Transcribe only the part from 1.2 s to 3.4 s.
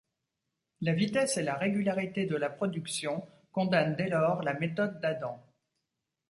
et la régularité de la production